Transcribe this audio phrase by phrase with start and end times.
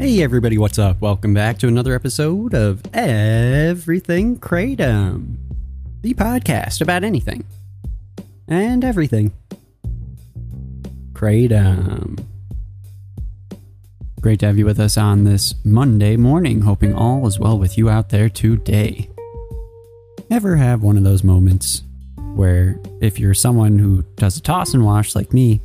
[0.00, 1.02] Hey everybody, what's up?
[1.02, 5.36] Welcome back to another episode of Everything Kratom,
[6.00, 7.44] the podcast about anything
[8.48, 9.30] and everything.
[11.12, 12.24] Kratom.
[14.22, 17.76] Great to have you with us on this Monday morning, hoping all is well with
[17.76, 19.10] you out there today.
[20.30, 21.82] Ever have one of those moments
[22.16, 25.60] where if you're someone who does a toss and wash like me,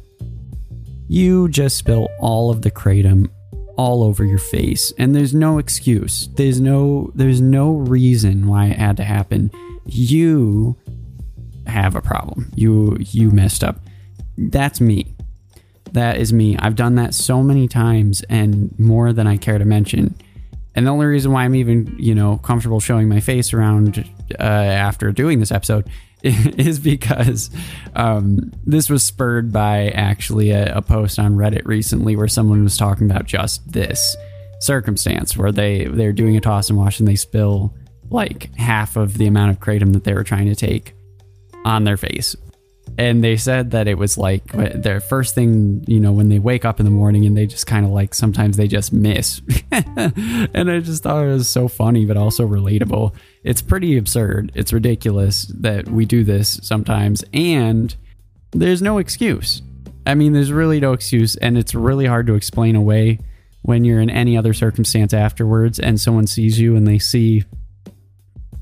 [1.07, 3.29] you just spill all of the kratom
[3.77, 4.93] all over your face.
[4.97, 6.27] And there's no excuse.
[6.35, 9.51] There's no there's no reason why it had to happen.
[9.85, 10.75] You
[11.67, 12.51] have a problem.
[12.55, 13.79] You you messed up.
[14.37, 15.15] That's me.
[15.91, 16.57] That is me.
[16.57, 20.15] I've done that so many times and more than i care to mention.
[20.75, 24.05] And the only reason why i'm even you know comfortable showing my face around
[24.39, 25.89] uh, after doing this episode
[26.57, 27.51] is because
[27.95, 32.77] um, this was spurred by actually a, a, post on Reddit recently where someone was
[32.77, 34.15] talking about just this
[34.59, 37.75] circumstance where they they're doing a toss and wash and they spill
[38.09, 40.95] like half of the amount of kratom that they were trying to take
[41.63, 42.35] on their face
[42.97, 46.39] and they said that it was like uh, their first thing you know when they
[46.39, 49.41] wake up in the morning and they just kind of like sometimes they just miss.
[50.53, 53.13] And i just thought it was so funny but also relatable.
[53.43, 54.51] It's pretty absurd.
[54.55, 57.23] It's ridiculous that we do this sometimes.
[57.33, 57.95] And
[58.51, 59.61] there's no excuse.
[60.05, 61.35] I mean there's really no excuse.
[61.35, 63.19] And it's really hard to explain away
[63.63, 67.43] when you're in any other circumstance afterwards and someone sees you and they see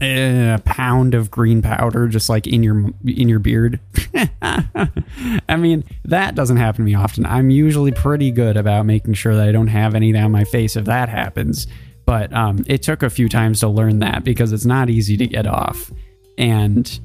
[0.04, 3.80] a pound of green powder just like in your in your beard.
[4.42, 7.26] I mean, that doesn't happen to me often.
[7.26, 10.76] I'm usually pretty good about making sure that I don't have any on my face
[10.76, 11.68] if that happens.
[12.06, 15.28] But um, it took a few times to learn that because it's not easy to
[15.28, 15.92] get off,
[16.38, 17.00] and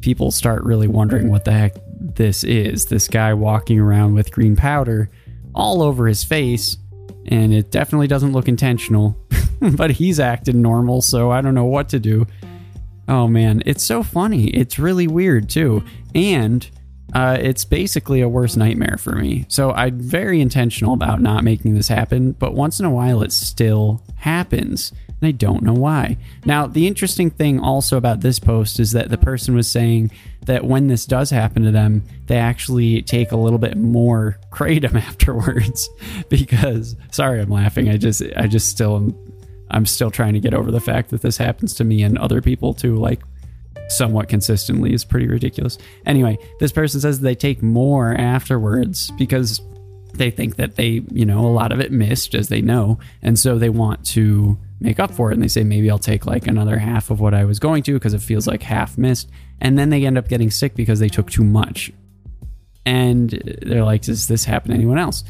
[0.00, 2.86] people start really wondering what the heck this is.
[2.86, 5.10] This guy walking around with green powder
[5.54, 6.76] all over his face,
[7.28, 9.16] and it definitely doesn't look intentional.
[9.60, 12.26] but he's acting normal, so I don't know what to do.
[13.08, 14.48] Oh man, it's so funny.
[14.48, 15.84] It's really weird too.
[16.14, 16.68] And
[17.12, 19.44] uh, it's basically a worse nightmare for me.
[19.48, 23.32] So I'm very intentional about not making this happen, but once in a while it
[23.32, 24.92] still happens.
[25.20, 26.16] And I don't know why.
[26.44, 30.10] Now, the interesting thing also about this post is that the person was saying
[30.44, 34.94] that when this does happen to them, they actually take a little bit more kratom
[34.94, 35.88] afterwards
[36.28, 37.88] because sorry I'm laughing.
[37.88, 39.34] I just I just still am
[39.70, 42.40] I'm still trying to get over the fact that this happens to me and other
[42.40, 43.22] people too, like
[43.88, 45.78] somewhat consistently is pretty ridiculous.
[46.06, 49.60] Anyway, this person says they take more afterwards because
[50.14, 52.98] they think that they, you know, a lot of it missed as they know.
[53.22, 55.34] And so they want to make up for it.
[55.34, 57.94] And they say, maybe I'll take like another half of what I was going to
[57.94, 59.30] because it feels like half missed.
[59.60, 61.92] And then they end up getting sick because they took too much.
[62.86, 63.30] And
[63.62, 65.24] they're like, does this happen to anyone else?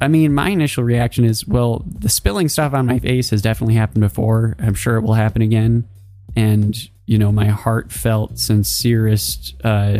[0.00, 3.74] I mean, my initial reaction is, well, the spilling stuff on my face has definitely
[3.74, 4.56] happened before.
[4.58, 5.86] I'm sure it will happen again.
[6.34, 6.76] And,
[7.06, 9.98] you know, my heartfelt, sincerest uh,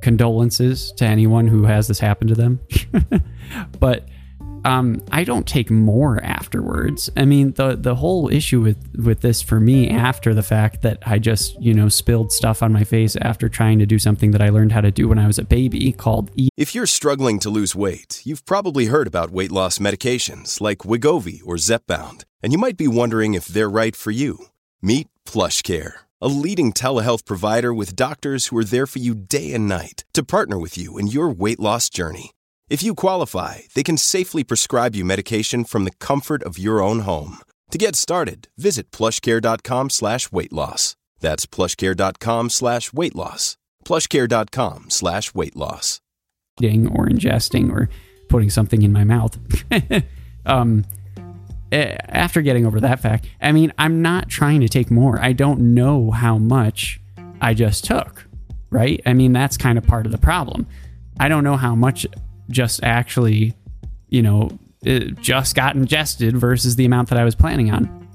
[0.00, 2.60] condolences to anyone who has this happen to them.
[3.80, 4.08] but
[4.64, 7.10] um, I don't take more afterwards.
[7.16, 10.98] I mean, the the whole issue with with this for me after the fact that
[11.06, 14.42] I just you know spilled stuff on my face after trying to do something that
[14.42, 16.30] I learned how to do when I was a baby called.
[16.36, 20.78] E- if you're struggling to lose weight, you've probably heard about weight loss medications like
[20.78, 24.46] Wegovy or Zepbound, and you might be wondering if they're right for you.
[24.80, 29.68] Meet PlushCare, a leading telehealth provider with doctors who are there for you day and
[29.68, 32.32] night to partner with you in your weight loss journey.
[32.70, 37.00] If you qualify, they can safely prescribe you medication from the comfort of your own
[37.00, 37.38] home.
[37.70, 40.96] To get started, visit plushcare.com slash weight loss.
[41.20, 43.58] That's plushcare.com slash weight loss.
[43.84, 46.00] Plushcare.com slash weight loss.
[46.62, 47.90] Or ingesting or
[48.28, 49.38] putting something in my mouth.
[50.46, 50.84] um,
[51.72, 55.18] after getting over that fact, I mean, I'm not trying to take more.
[55.20, 57.00] I don't know how much
[57.40, 58.26] I just took,
[58.70, 59.02] right?
[59.04, 60.66] I mean, that's kind of part of the problem.
[61.20, 62.06] I don't know how much
[62.50, 63.54] just actually,
[64.08, 64.58] you know,
[65.20, 68.08] just got ingested versus the amount that I was planning on.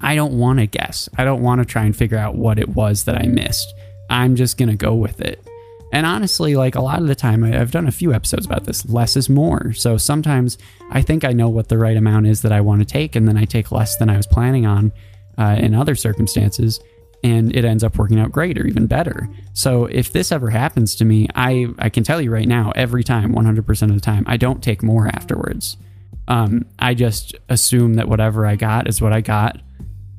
[0.00, 1.08] I don't want to guess.
[1.16, 3.72] I don't want to try and figure out what it was that I missed.
[4.10, 5.44] I'm just going to go with it.
[5.92, 8.84] And honestly, like a lot of the time, I've done a few episodes about this.
[8.88, 9.72] Less is more.
[9.74, 10.58] So sometimes
[10.90, 13.28] I think I know what the right amount is that I want to take, and
[13.28, 14.92] then I take less than I was planning on
[15.38, 16.80] uh, in other circumstances,
[17.24, 19.28] and it ends up working out great or even better.
[19.52, 23.02] So if this ever happens to me, I I can tell you right now, every
[23.02, 25.76] time, 100% of the time, I don't take more afterwards.
[26.28, 29.60] Um, I just assume that whatever I got is what I got,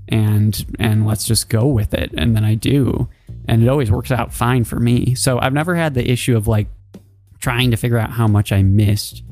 [0.10, 3.08] and and let's just go with it, and then I do
[3.48, 5.16] and it always works out fine for me.
[5.16, 6.68] So I've never had the issue of like
[7.40, 9.24] trying to figure out how much I missed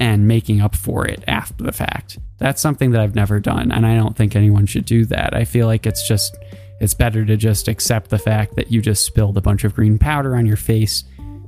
[0.00, 2.18] and making up for it after the fact.
[2.38, 5.34] That's something that I've never done, and I don't think anyone should do that.
[5.34, 6.36] I feel like it's just
[6.80, 9.98] it's better to just accept the fact that you just spilled a bunch of green
[9.98, 11.04] powder on your face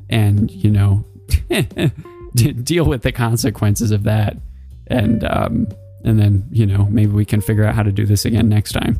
[0.09, 1.05] and, you know,
[2.35, 4.37] deal with the consequences of that.
[4.89, 5.69] And um
[6.03, 8.73] and then, you know, maybe we can figure out how to do this again next
[8.73, 8.99] time.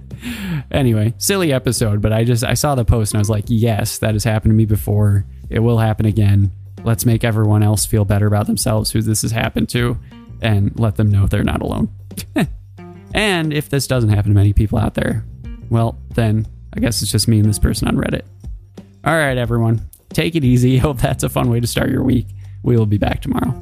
[0.70, 3.98] anyway, silly episode, but I just I saw the post and I was like, yes,
[3.98, 5.24] that has happened to me before.
[5.50, 6.50] It will happen again.
[6.82, 9.98] Let's make everyone else feel better about themselves who this has happened to
[10.40, 11.90] and let them know they're not alone.
[13.14, 15.24] and if this doesn't happen to many people out there,
[15.70, 18.22] well, then I guess it's just me and this person on Reddit.
[19.04, 19.88] All right, everyone.
[20.12, 20.76] Take it easy.
[20.78, 22.26] Hope that's a fun way to start your week.
[22.62, 23.58] We will be back tomorrow.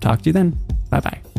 [0.00, 0.58] Talk to you then.
[0.90, 1.31] Bye bye.